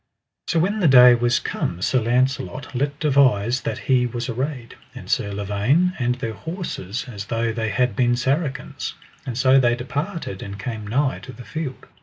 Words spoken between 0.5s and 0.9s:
when the